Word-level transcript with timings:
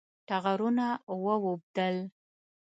ټغرونه 0.27 0.87
واوبدل 1.23 1.97